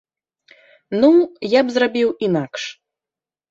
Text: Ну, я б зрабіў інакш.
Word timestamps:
Ну, 1.03 1.11
я 1.53 1.61
б 1.69 1.77
зрабіў 1.77 2.09
інакш. 2.31 2.61